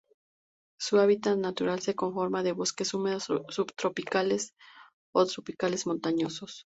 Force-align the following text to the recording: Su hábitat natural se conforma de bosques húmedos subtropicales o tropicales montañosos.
Su 0.79 0.97
hábitat 0.97 1.37
natural 1.37 1.79
se 1.81 1.93
conforma 1.93 2.41
de 2.41 2.53
bosques 2.53 2.95
húmedos 2.95 3.27
subtropicales 3.49 4.55
o 5.13 5.23
tropicales 5.27 5.85
montañosos. 5.85 6.65